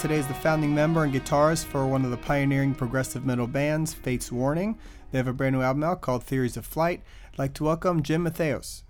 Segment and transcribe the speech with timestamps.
[0.00, 3.92] Today is the founding member and guitarist for one of the pioneering progressive metal bands,
[3.92, 4.78] Fates Warning.
[5.10, 7.02] They have a brand new album out called Theories of Flight.
[7.32, 8.84] I'd like to welcome Jim Matheos.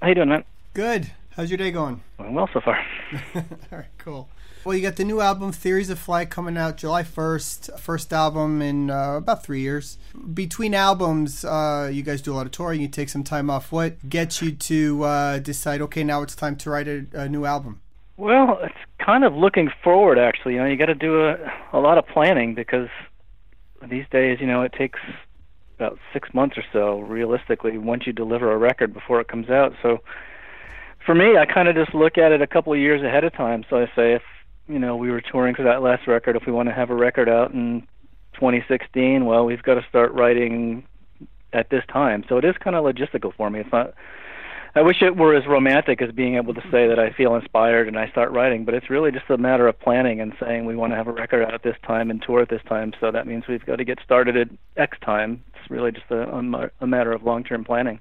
[0.00, 0.44] How you doing, man?
[0.72, 1.10] Good.
[1.30, 2.00] How's your day going?
[2.16, 2.78] Going well so far.
[3.34, 3.42] All
[3.72, 4.28] right, cool.
[4.64, 7.80] Well, you got the new album Theories of Flight coming out July 1st.
[7.80, 9.98] First album in uh, about three years.
[10.32, 12.80] Between albums, uh, you guys do a lot of touring.
[12.80, 13.72] You take some time off.
[13.72, 15.82] What gets you to uh, decide?
[15.82, 17.80] Okay, now it's time to write a, a, new album.
[18.16, 18.74] Well, it's
[19.04, 20.18] kind of looking forward.
[20.18, 21.36] Actually, you know, you got to do a,
[21.72, 22.88] a lot of planning because
[23.90, 25.00] these days, you know, it takes
[25.78, 29.72] about six months or so, realistically, once you deliver a record before it comes out.
[29.82, 29.98] So
[31.04, 33.32] for me, I kind of just look at it a couple of years ahead of
[33.32, 33.64] time.
[33.68, 34.22] So I say, if
[34.68, 36.94] you know we were touring for that last record, if we want to have a
[36.94, 37.82] record out in
[38.34, 40.86] 2016, well, we've got to start writing
[41.52, 42.24] at this time.
[42.28, 43.60] So it is kind of logistical for me.
[43.60, 43.94] It's not.
[44.74, 47.88] I wish it were as romantic as being able to say that I feel inspired
[47.88, 50.76] and I start writing, but it's really just a matter of planning and saying we
[50.76, 52.94] want to have a record out at this time and tour at this time.
[52.98, 54.48] So that means we've got to get started at
[54.78, 55.44] X time.
[55.48, 56.22] It's really just a,
[56.80, 58.00] a matter of long-term planning.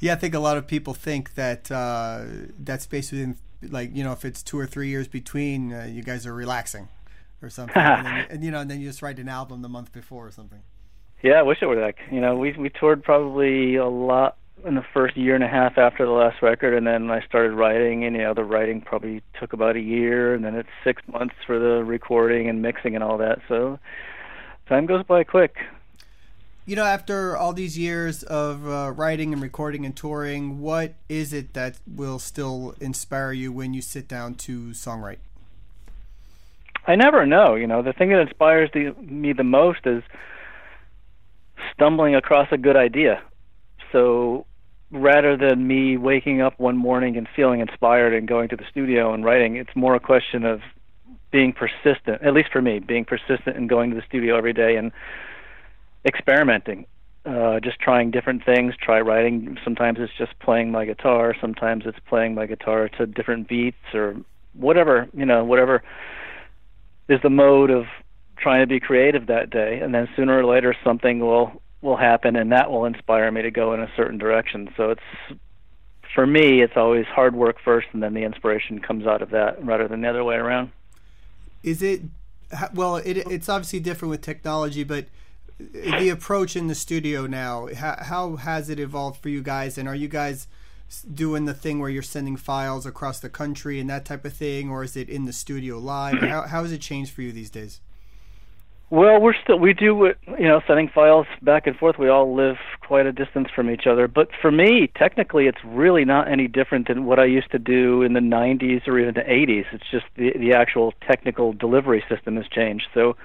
[0.00, 2.24] Yeah, I think a lot of people think that uh,
[2.58, 3.36] that's basically
[3.70, 6.88] like you know if it's two or three years between, uh, you guys are relaxing
[7.40, 9.68] or something, and, then, and, you know, and then you just write an album the
[9.68, 10.62] month before or something.
[11.22, 11.94] Yeah, I wish it were that.
[12.10, 15.78] You know, we we toured probably a lot in the first year and a half
[15.78, 19.22] after the last record, and then I started writing, and you know, the writing probably
[19.38, 23.02] took about a year, and then it's six months for the recording and mixing and
[23.02, 23.40] all that.
[23.48, 23.78] So
[24.68, 25.56] time goes by quick
[26.64, 31.32] you know, after all these years of uh, writing and recording and touring, what is
[31.32, 35.18] it that will still inspire you when you sit down to songwrite?
[36.86, 37.54] I never know.
[37.54, 40.02] You know, the thing that inspires the, me the most is
[41.74, 43.22] stumbling across a good idea.
[43.90, 44.46] So
[44.92, 49.12] rather than me waking up one morning and feeling inspired and going to the studio
[49.14, 50.60] and writing, it's more a question of
[51.30, 54.76] being persistent, at least for me, being persistent and going to the studio every day
[54.76, 54.92] and
[56.04, 56.84] experimenting,
[57.24, 58.74] uh, just trying different things.
[58.76, 59.56] Try writing.
[59.64, 61.34] Sometimes it's just playing my guitar.
[61.40, 64.16] Sometimes it's playing my guitar to different beats or
[64.52, 65.82] whatever you know, whatever
[67.08, 67.86] is the mode of
[68.36, 69.80] trying to be creative that day.
[69.80, 73.50] And then sooner or later something will will happen, and that will inspire me to
[73.50, 74.72] go in a certain direction.
[74.76, 75.38] So it's
[76.14, 79.62] for me, it's always hard work first, and then the inspiration comes out of that,
[79.64, 80.70] rather than the other way around.
[81.62, 82.02] Is it?
[82.74, 85.06] Well, it, it's obviously different with technology, but
[85.58, 89.88] the approach in the studio now how, how has it evolved for you guys and
[89.88, 90.48] are you guys
[91.12, 94.70] doing the thing where you're sending files across the country and that type of thing
[94.70, 97.50] or is it in the studio live how, how has it changed for you these
[97.50, 97.80] days
[98.92, 101.96] well we're still we do uh, you know sending files back and forth.
[101.98, 104.06] We all live quite a distance from each other.
[104.06, 108.02] But for me technically it's really not any different than what i used to do
[108.02, 112.36] in the 90s or even the 80s it's just the the actual technical delivery system
[112.36, 112.86] has changed.
[112.92, 113.16] So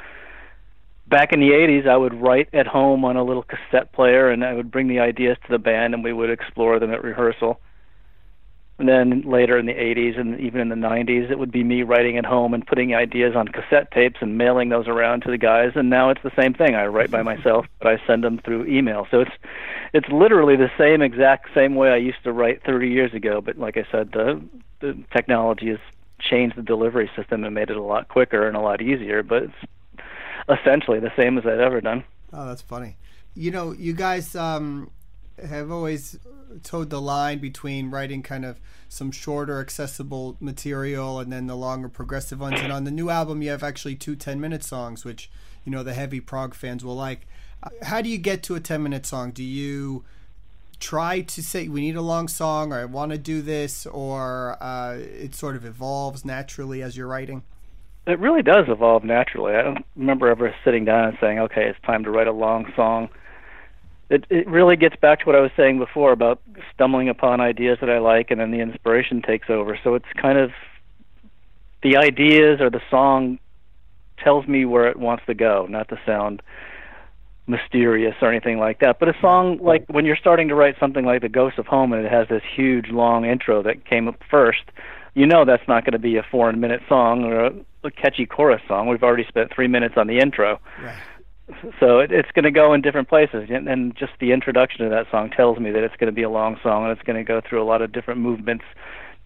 [1.09, 4.43] back in the 80s, I would write at home on a little cassette player, and
[4.43, 7.59] I would bring the ideas to the band, and we would explore them at rehearsal.
[8.79, 11.81] And then later in the 80s and even in the 90s, it would be me
[11.81, 15.37] writing at home and putting ideas on cassette tapes and mailing those around to the
[15.37, 15.71] guys.
[15.73, 16.75] And now it's the same thing.
[16.75, 19.07] I write by myself, but I send them through email.
[19.09, 19.31] So it's
[19.93, 23.41] it's literally the same exact same way I used to write 30 years ago.
[23.41, 24.43] But like I said, the
[24.79, 25.79] the technology has
[26.19, 29.23] changed the delivery system and made it a lot quicker and a lot easier.
[29.23, 32.03] But it's essentially the same as I'd ever done.
[32.31, 32.97] Oh, that's funny.
[33.33, 34.91] You know, you guys um,
[35.45, 36.19] have always
[36.63, 38.59] toed the line between writing kind of
[38.89, 42.59] some shorter, accessible material and then the longer progressive ones.
[42.59, 45.29] And on the new album, you have actually two 10 minute songs, which,
[45.65, 47.27] you know, the heavy prog fans will like.
[47.83, 49.31] How do you get to a 10 minute song?
[49.31, 50.03] Do you
[50.79, 54.57] try to say we need a long song or I want to do this or
[54.61, 57.43] uh, it sort of evolves naturally as you're writing?
[58.07, 59.53] it really does evolve naturally.
[59.53, 62.71] I don't remember ever sitting down and saying, "Okay, it's time to write a long
[62.73, 63.09] song."
[64.09, 66.41] It it really gets back to what I was saying before about
[66.73, 69.77] stumbling upon ideas that I like, and then the inspiration takes over.
[69.83, 70.51] So it's kind of
[71.83, 73.39] the ideas or the song
[74.17, 76.41] tells me where it wants to go, not to sound
[77.47, 78.99] mysterious or anything like that.
[78.99, 81.93] But a song like when you're starting to write something like The Ghost of Home
[81.93, 84.63] and it has this huge long intro that came up first,
[85.13, 87.51] you know that's not going to be a four minute song or a,
[87.85, 88.87] a catchy chorus song.
[88.87, 90.59] We've already spent three minutes on the intro.
[90.81, 90.97] Right.
[91.79, 94.89] So it, it's going to go in different places, and, and just the introduction to
[94.89, 97.17] that song tells me that it's going to be a long song, and it's going
[97.17, 98.65] to go through a lot of different movements,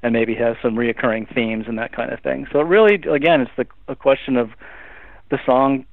[0.04, 2.48] and maybe have some reoccurring themes and that kind of thing.
[2.52, 4.52] So it really, again, it's the a question of
[5.30, 5.86] the song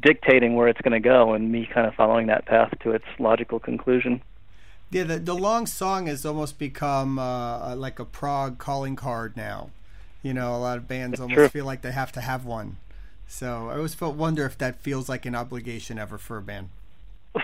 [0.00, 3.04] dictating where it's going to go, and me kind of following that path to its
[3.18, 4.20] logical conclusion.
[4.90, 9.70] Yeah, the, the long song has almost become uh, like a prog calling card now
[10.22, 11.48] You know, a lot of bands almost true.
[11.48, 12.78] feel like they have to have one.
[13.28, 16.70] So I always felt wonder if that feels like an obligation ever for a band.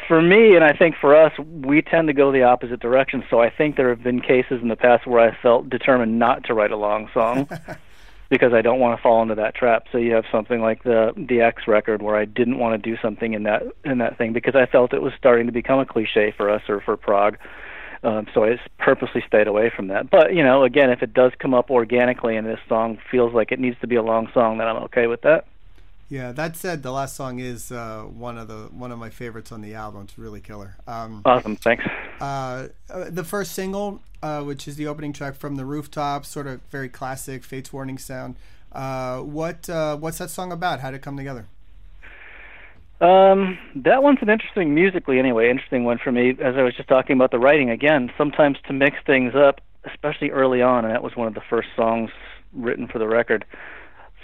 [0.08, 3.22] For me, and I think for us, we tend to go the opposite direction.
[3.28, 6.44] So I think there have been cases in the past where I felt determined not
[6.44, 7.48] to write a long song
[8.30, 9.84] because I don't want to fall into that trap.
[9.92, 12.96] So you have something like the the X record where I didn't want to do
[13.00, 15.86] something in that in that thing because I felt it was starting to become a
[15.86, 17.36] cliche for us or for prog.
[18.02, 20.10] Um, so I purposely stayed away from that.
[20.10, 23.52] But you know, again, if it does come up organically and this song feels like
[23.52, 25.46] it needs to be a long song, then I'm okay with that.
[26.08, 29.50] Yeah, that said, the last song is uh, one of the one of my favorites
[29.50, 30.02] on the album.
[30.02, 30.76] It's really killer.
[30.86, 31.84] Um, Awesome, thanks.
[32.20, 36.46] uh, uh, the first single, uh, which is the opening track from the rooftop, sort
[36.46, 38.36] of very classic Fates Warning sound.
[38.70, 40.80] Uh, what uh, what's that song about?
[40.80, 41.46] How did it come together?
[43.00, 46.30] Um, that one's an interesting musically anyway, interesting one for me.
[46.30, 50.30] As I was just talking about the writing again, sometimes to mix things up, especially
[50.30, 52.10] early on, and that was one of the first songs
[52.52, 53.44] written for the record.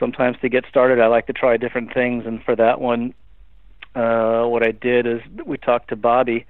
[0.00, 3.14] Sometimes to get started, I like to try different things, and for that one,
[3.94, 6.46] uh, what I did is we talked to Bobby,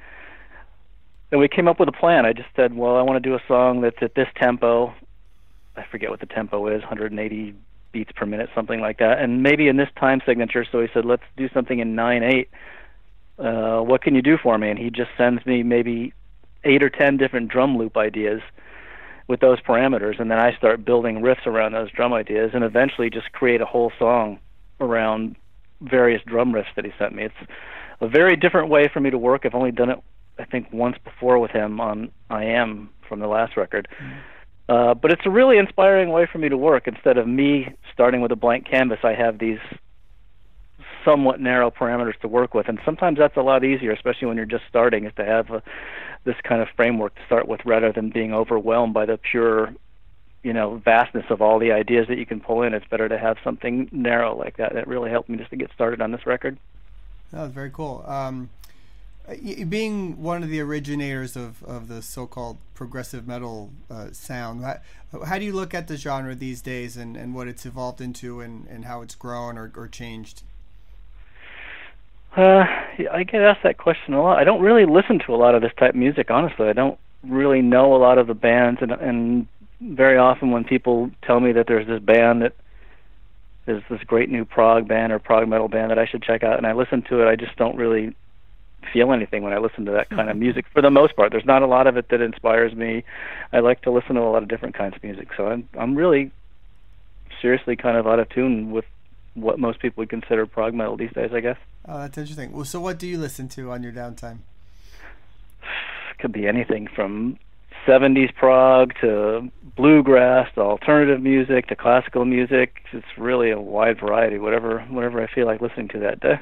[1.32, 2.25] and we came up with a plan.
[2.25, 4.94] I just said, well, I want to do a song that's at this tempo.
[5.76, 7.55] I forget what the tempo is, 180
[7.93, 10.64] beats per minute, something like that, and maybe in this time signature.
[10.70, 12.49] So he said, let's do something in nine eight.
[13.38, 14.70] Uh, what can you do for me?
[14.70, 16.12] And he just sends me maybe
[16.64, 18.43] eight or ten different drum loop ideas
[19.31, 23.09] with those parameters, and then I start building riffs around those drum ideas, and eventually
[23.09, 24.41] just create a whole song
[24.81, 25.37] around
[25.81, 27.23] various drum riffs that he sent me.
[27.23, 27.50] It's
[28.00, 29.47] a very different way for me to work.
[29.47, 29.99] I've only done it,
[30.38, 33.87] I think, once before with him on I Am from the last record.
[34.03, 34.19] Mm-hmm.
[34.69, 36.88] Uh, but it's a really inspiring way for me to work.
[36.88, 39.59] Instead of me starting with a blank canvas, I have these
[41.05, 44.44] somewhat narrow parameters to work with, and sometimes that's a lot easier, especially when you're
[44.44, 45.62] just starting, is to have a,
[46.25, 49.75] this kind of framework to start with, rather than being overwhelmed by the pure,
[50.43, 52.75] you know, vastness of all the ideas that you can pull in.
[52.75, 54.75] It's better to have something narrow like that.
[54.75, 56.59] That really helped me just to get started on this record.
[57.33, 58.05] That was very cool.
[58.07, 58.51] Um,
[59.69, 65.39] being one of the originators of, of the so-called progressive metal uh, sound, how, how,
[65.39, 68.67] do you look at the genre these days and, and what it's evolved into and,
[68.69, 70.43] and how it's grown or, or changed?
[72.37, 72.65] Uh,
[73.12, 74.38] I get asked that question a lot.
[74.38, 76.69] I don't really listen to a lot of this type of music, honestly.
[76.69, 79.49] I don't really know a lot of the bands, and, and
[79.81, 82.55] very often when people tell me that there's this band that
[83.67, 86.56] is this great new prog band or prog metal band that I should check out,
[86.56, 88.15] and I listen to it, I just don't really
[88.93, 91.33] feel anything when I listen to that kind of music for the most part.
[91.33, 93.05] There's not a lot of it that inspires me.
[93.53, 95.29] I like to listen to a lot of different kinds of music.
[95.37, 96.33] So I'm I'm really
[97.43, 98.87] seriously kind of out of tune with
[99.35, 101.59] what most people would consider prog metal these days, I guess.
[101.87, 102.53] Oh, that's interesting.
[102.53, 104.38] Well, so what do you listen to on your downtime?
[106.19, 107.38] Could be anything from
[107.87, 112.82] 70s prog to bluegrass to alternative music to classical music.
[112.93, 116.41] It's really a wide variety, whatever whatever I feel like listening to that day.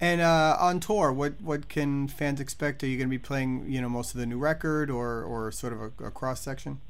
[0.00, 2.82] And uh, on tour, what what can fans expect?
[2.82, 5.50] Are you going to be playing, you know, most of the new record, or or
[5.50, 6.80] sort of a, a cross section?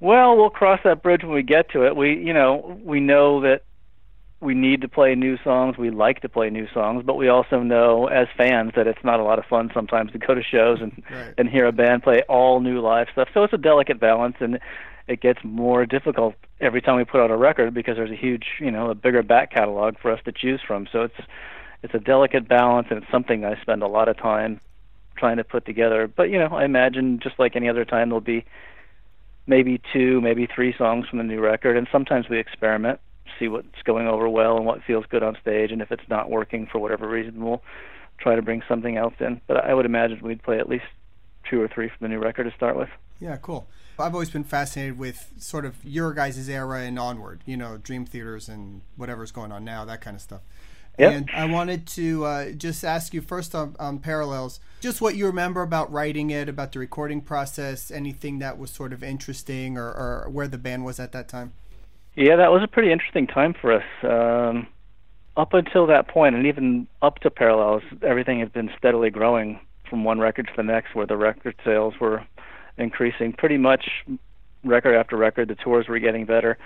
[0.00, 1.94] Well, we'll cross that bridge when we get to it.
[1.94, 3.62] We, you know, we know that
[4.42, 5.78] we need to play new songs.
[5.78, 9.20] We like to play new songs, but we also know as fans that it's not
[9.20, 11.32] a lot of fun sometimes to go to shows and right.
[11.38, 13.28] and hear a band play all new live stuff.
[13.32, 14.58] So it's a delicate balance, and
[15.06, 18.46] it gets more difficult every time we put out a record because there's a huge,
[18.58, 20.88] you know, a bigger back catalog for us to choose from.
[20.90, 21.20] So it's
[21.84, 24.60] it's a delicate balance, and it's something I spend a lot of time
[25.16, 26.08] trying to put together.
[26.08, 28.44] But you know, I imagine just like any other time, there'll be
[29.46, 32.98] maybe two, maybe three songs from the new record, and sometimes we experiment,
[33.38, 36.30] see what's going over well and what feels good on stage, and if it's not
[36.30, 37.62] working for whatever reason, we'll
[38.18, 39.40] try to bring something else in.
[39.46, 40.84] But I would imagine we'd play at least
[41.48, 42.88] two or three from the new record to start with.
[43.20, 43.66] Yeah, cool.
[43.98, 48.04] I've always been fascinated with sort of your guys' era and onward, you know, Dream
[48.04, 50.40] Theaters and whatever's going on now, that kind of stuff.
[50.98, 51.12] Yep.
[51.12, 55.26] And I wanted to uh, just ask you first on, on, Parallels, just what you
[55.26, 59.86] remember about writing it, about the recording process, anything that was sort of interesting or,
[59.86, 61.52] or where the band was at that time?
[62.14, 63.84] Yeah, that was a pretty interesting time for us.
[64.02, 64.66] Um,
[65.36, 70.04] up until that point, and even up to Parallels, everything had been steadily growing from
[70.04, 72.24] one record to the next, where the record sales were
[72.76, 73.86] increasing pretty much
[74.62, 75.48] record after record.
[75.48, 76.58] The tours were getting better.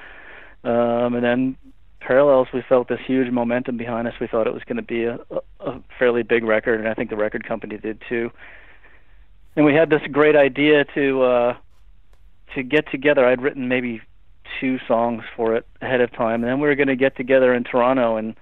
[0.64, 1.56] Um, and then
[2.00, 4.14] Parallels, we felt this huge momentum behind us.
[4.20, 5.18] We thought it was going to be a,
[5.60, 8.30] a fairly big record, and I think the record company did too.
[9.54, 11.56] And we had this great idea to uh,
[12.54, 13.24] to get together.
[13.24, 14.02] I'd written maybe
[14.60, 17.54] two songs for it ahead of time, and then we were going to get together
[17.54, 18.34] in Toronto, and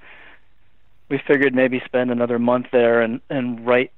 [1.08, 3.92] we figured maybe spend another month there and and write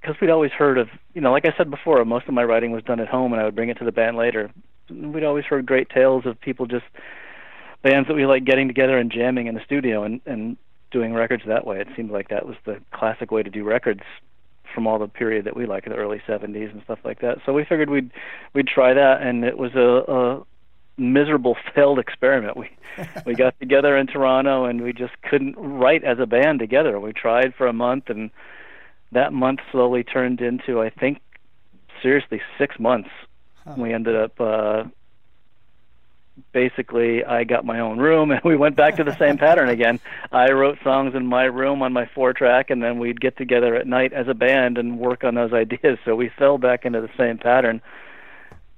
[0.00, 2.72] because we'd always heard of you know like I said before, most of my writing
[2.72, 4.50] was done at home, and I would bring it to the band later.
[4.90, 6.84] We'd always heard great tales of people just
[7.82, 10.56] bands that we like getting together and jamming in the studio and and
[10.90, 11.80] doing records that way.
[11.80, 14.02] It seemed like that was the classic way to do records
[14.74, 17.38] from all the period that we like in the early 70s and stuff like that.
[17.46, 18.10] So we figured we'd
[18.54, 20.46] we'd try that, and it was a, a
[20.96, 22.56] miserable failed experiment.
[22.56, 22.70] We
[23.24, 26.98] we got together in Toronto and we just couldn't write as a band together.
[26.98, 28.30] We tried for a month and
[29.12, 31.20] that month slowly turned into I think
[32.02, 33.10] seriously 6 months.
[33.64, 33.74] Huh.
[33.76, 34.84] We ended up uh
[36.52, 40.00] basically I got my own room and we went back to the same pattern again.
[40.32, 43.74] I wrote songs in my room on my four track and then we'd get together
[43.74, 45.98] at night as a band and work on those ideas.
[46.04, 47.80] So we fell back into the same pattern.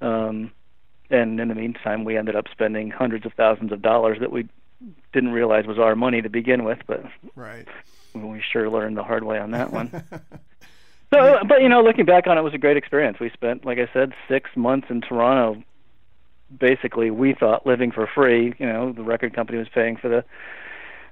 [0.01, 0.51] Um
[1.09, 4.47] and in the meantime we ended up spending hundreds of thousands of dollars that we
[5.13, 7.03] didn't realize was our money to begin with, but
[7.35, 7.67] right.
[8.13, 9.91] We sure learned the hard way on that one.
[11.13, 13.19] so, but you know, looking back on it, it was a great experience.
[13.19, 15.63] We spent, like I said, six months in Toronto
[16.57, 18.53] basically we thought living for free.
[18.57, 20.23] You know, the record company was paying for the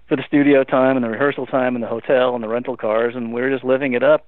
[0.08, 3.16] for the studio time and the rehearsal time and the hotel and the rental cars,
[3.16, 4.26] and we were just living it up.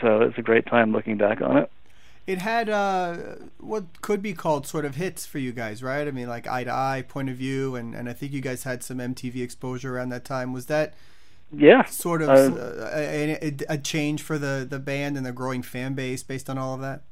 [0.00, 1.70] So it's a great time looking back on it.
[2.26, 3.16] It had uh,
[3.58, 6.08] what could be called sort of hits for you guys, right?
[6.08, 8.64] I mean, like Eye to Eye, Point of View, and, and I think you guys
[8.64, 10.52] had some MTV exposure around that time.
[10.52, 10.94] Was that
[11.52, 15.62] yeah sort of uh, a, a, a change for the, the band and the growing
[15.62, 17.02] fan base based on all of that?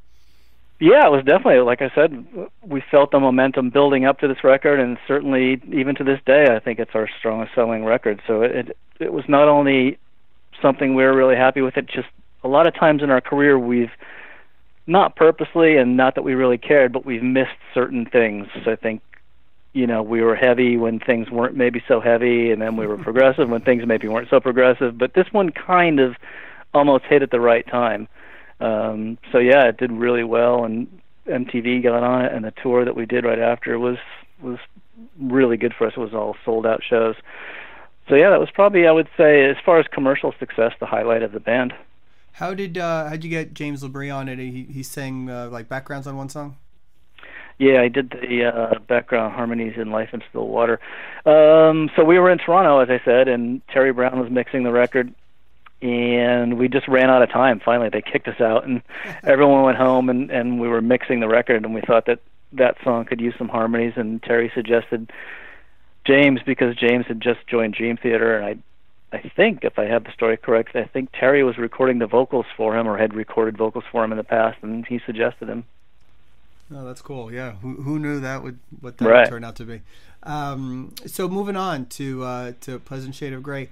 [0.81, 2.27] Yeah, it was definitely like I said.
[2.63, 6.47] We felt the momentum building up to this record, and certainly even to this day,
[6.51, 8.21] I think it's our strongest selling record.
[8.27, 9.99] So it it was not only
[10.61, 11.77] something we were really happy with.
[11.77, 12.09] It just
[12.43, 13.93] a lot of times in our career we've
[14.87, 18.47] not purposely and not that we really cared, but we've missed certain things.
[18.67, 19.03] I think
[19.73, 22.99] you know we were heavy when things weren't maybe so heavy, and then we were
[23.03, 24.99] progressive when things maybe weren't so progressive.
[24.99, 26.17] But this one kind of
[26.73, 28.09] almost hit at the right time.
[28.61, 30.87] Um, so yeah, it did really well, and
[31.27, 33.99] MTV got on it, and the tour that we did right after was
[34.43, 34.59] was
[35.21, 35.95] really good for us.
[35.97, 37.17] It was all sold out shows.
[38.09, 41.23] So yeah, that was probably I would say as far as commercial success, the highlight
[41.23, 41.73] of the band.
[42.35, 44.39] How did uh, how'd you get James LaBrie on it?
[44.39, 46.57] He he sang uh, like backgrounds on one song.
[47.59, 50.81] Yeah, I did the uh, background harmonies in Life in Still Water.
[51.25, 54.73] Um, so we were in Toronto, as I said, and Terry Brown was mixing the
[54.73, 55.15] record
[55.85, 57.61] and we just ran out of time.
[57.63, 58.81] Finally, they kicked us out, and
[59.23, 62.21] everyone went home, and and we were mixing the record, and we thought that
[62.53, 65.13] that song could use some harmonies, and Terry suggested
[66.07, 68.57] James because James had just joined Dream Theater, and I.
[69.15, 72.47] I think, if I have the story correct, I think Terry was recording the vocals
[72.57, 75.65] for him, or had recorded vocals for him in the past, and he suggested him.
[76.75, 77.33] Oh, that's cool.
[77.33, 79.21] Yeah, who, who knew that would what that right.
[79.21, 79.83] would turn out to be?
[80.23, 83.69] Um, so moving on to uh, to Pleasant Shade of Grey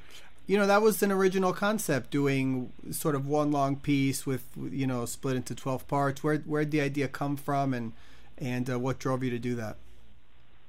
[0.46, 4.86] you know that was an original concept doing sort of one long piece with you
[4.86, 7.92] know split into 12 parts where where did the idea come from and
[8.38, 9.76] and uh, what drove you to do that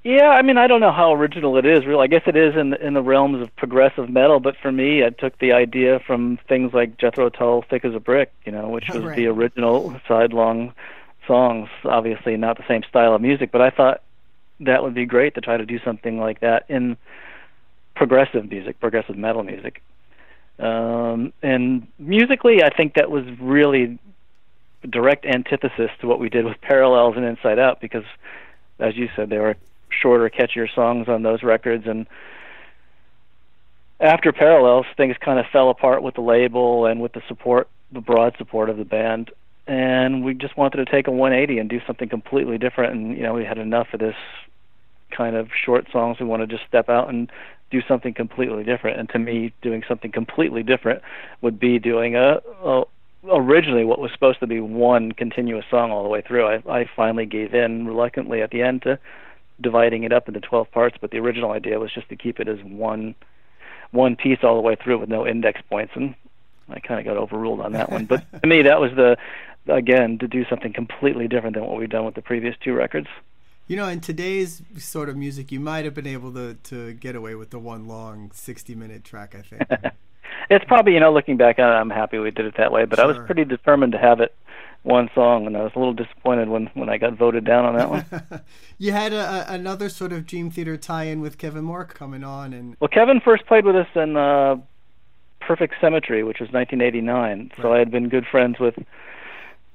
[0.03, 2.55] yeah i mean i don't know how original it is really i guess it is
[2.55, 6.37] in in the realms of progressive metal but for me i took the idea from
[6.47, 9.15] things like jethro tull thick as a brick you know which was right.
[9.15, 10.73] the original sidelong
[11.25, 14.01] songs obviously not the same style of music but i thought
[14.59, 16.97] that would be great to try to do something like that in
[17.95, 19.81] progressive music, progressive metal music.
[20.59, 23.99] Um, and musically, I think that was really
[24.89, 28.05] direct antithesis to what we did with Parallels and Inside Out because,
[28.79, 29.55] as you said, they were
[30.01, 31.85] shorter, catchier songs on those records.
[31.87, 32.07] And
[33.99, 38.01] after Parallels, things kind of fell apart with the label and with the support, the
[38.01, 39.31] broad support of the band.
[39.65, 42.93] And we just wanted to take a 180 and do something completely different.
[42.93, 44.15] And you know, we had enough of this
[45.15, 46.17] kind of short songs.
[46.19, 47.31] We wanted to just step out and
[47.71, 48.99] do something completely different.
[48.99, 51.01] And to me, doing something completely different
[51.41, 52.83] would be doing a, a
[53.31, 56.45] originally what was supposed to be one continuous song all the way through.
[56.45, 58.99] I, I finally gave in reluctantly at the end to
[59.61, 62.47] dividing it up into 12 parts, but the original idea was just to keep it
[62.47, 63.15] as one
[63.91, 66.15] one piece all the way through with no index points, and
[66.67, 68.05] I kind of got overruled on that one.
[68.05, 69.17] But to me, that was the
[69.67, 73.07] again to do something completely different than what we've done with the previous two records.
[73.67, 77.15] You know, in today's sort of music, you might have been able to to get
[77.15, 79.35] away with the one long sixty minute track.
[79.35, 79.63] I think
[80.49, 82.85] it's probably you know looking back on it, I'm happy we did it that way.
[82.85, 83.05] But sure.
[83.05, 84.35] I was pretty determined to have it
[84.83, 87.75] one song, and I was a little disappointed when when I got voted down on
[87.75, 88.41] that one.
[88.77, 92.53] you had a, a, another sort of Dream Theater tie-in with Kevin Moore coming on,
[92.53, 94.57] and well, Kevin first played with us in uh,
[95.39, 97.39] Perfect Symmetry, which was 1989.
[97.39, 97.51] Right.
[97.61, 98.75] So I had been good friends with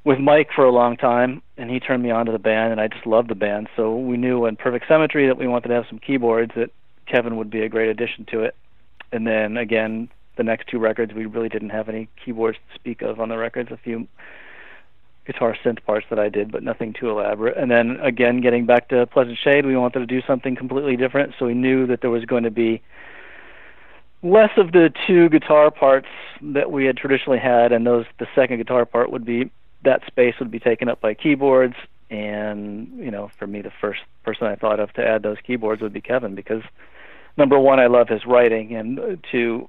[0.05, 2.81] with Mike for a long time, and he turned me on to the band, and
[2.81, 3.69] I just loved the band.
[3.77, 6.71] So we knew in Perfect Symmetry that we wanted to have some keyboards, that
[7.07, 8.55] Kevin would be a great addition to it.
[9.11, 13.03] And then again, the next two records, we really didn't have any keyboards to speak
[13.03, 13.71] of on the records.
[13.73, 14.07] A few
[15.29, 17.59] guitar synth parts that I did, but nothing too elaborate.
[17.59, 21.35] And then again, getting back to Pleasant Shade, we wanted to do something completely different,
[21.39, 22.83] so we knew that there was going to be
[24.23, 26.09] less of the two guitar parts
[26.41, 29.51] that we had traditionally had, and those the second guitar part would be
[29.85, 31.75] that space would be taken up by keyboards.
[32.11, 35.83] And you know, for me, the first person I thought of to add those keyboards
[35.83, 36.63] would be Kevin because
[37.37, 39.69] number one, I love his writing, and uh, two,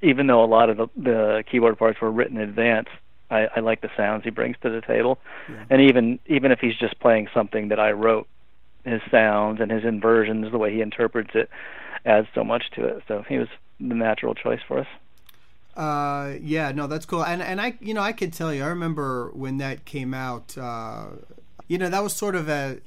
[0.00, 2.88] even though a lot of the, the keyboard parts were written in advance,
[3.32, 5.18] I, I like the sounds he brings to the table.
[5.48, 5.64] Yeah.
[5.70, 8.28] And even even if he's just playing something that I wrote,
[8.84, 11.48] his sounds and his inversions, the way he interprets it,
[12.04, 13.02] adds so much to it.
[13.08, 13.48] So he was
[13.80, 14.86] the natural choice for us.
[15.76, 17.24] Uh, yeah, no, that's cool.
[17.24, 20.56] And and I, you know, I can tell you, I remember when that came out.
[20.58, 21.06] Uh,
[21.68, 22.78] you know, that was sort of a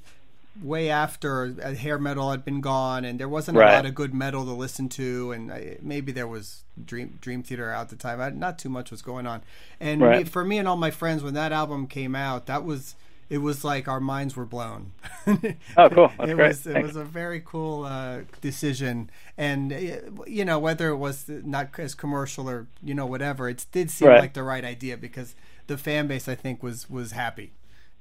[0.62, 3.74] way after hair metal had been gone, and there wasn't right.
[3.74, 7.43] a lot of good metal to listen to, and I, maybe there was Dream Dream
[7.43, 8.21] Theater out the time.
[8.21, 9.41] I, not too much was going on,
[9.79, 10.19] and right.
[10.19, 12.95] me, for me and all my friends, when that album came out, that was
[13.29, 14.91] it was like our minds were blown.
[15.27, 16.12] oh, cool!
[16.17, 16.47] That's it great.
[16.47, 19.77] was it was a very cool uh, decision, and uh,
[20.25, 24.09] you know whether it was not as commercial or you know whatever, it did seem
[24.09, 24.19] right.
[24.19, 25.35] like the right idea because
[25.67, 27.51] the fan base I think was was happy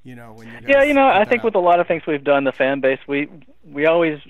[0.04, 2.25] you know when you yeah you know i think with a lot of things we've
[2.25, 3.28] done the fan base we
[3.64, 4.20] we always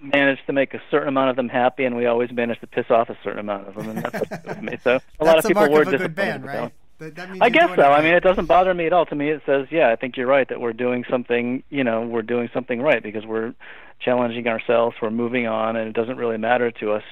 [0.00, 2.86] manage to make a certain amount of them happy and we always manage to piss
[2.90, 5.68] off a certain amount of them and that's what me so a lot of people
[5.68, 6.72] were disappointed band, right?
[6.98, 7.82] That, that I guess so.
[7.82, 9.06] I mean, it doesn't bother me at all.
[9.06, 11.62] To me, it says, yeah, I think you're right that we're doing something.
[11.70, 13.54] You know, we're doing something right because we're
[14.00, 14.96] challenging ourselves.
[15.00, 17.04] We're moving on, and it doesn't really matter to us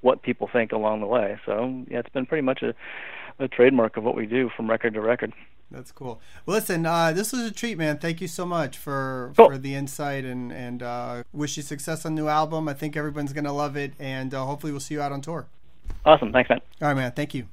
[0.00, 1.38] what people think along the way.
[1.44, 2.74] So, yeah, it's been pretty much a,
[3.38, 5.32] a trademark of what we do from record to record.
[5.70, 6.20] That's cool.
[6.44, 7.98] Well, listen, uh, this was a treat, man.
[7.98, 9.50] Thank you so much for cool.
[9.50, 12.68] for the insight and and uh, wish you success on the new album.
[12.68, 15.46] I think everyone's gonna love it, and uh, hopefully we'll see you out on tour.
[16.04, 16.32] Awesome.
[16.32, 16.60] Thanks, man.
[16.80, 17.12] All right, man.
[17.12, 17.48] Thank you.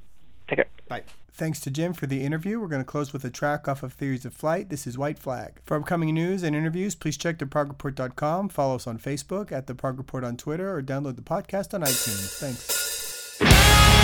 [0.47, 0.67] Take care.
[0.87, 1.03] Bye.
[1.35, 2.59] Thanks to Jim for the interview.
[2.59, 4.69] We're going to close with a track off of Theories of Flight.
[4.69, 5.53] This is White Flag.
[5.65, 9.97] For upcoming news and interviews, please check theprogreport.com, follow us on Facebook, at The Prog
[9.97, 12.37] Report on Twitter, or download the podcast on iTunes.
[12.37, 14.02] Thanks.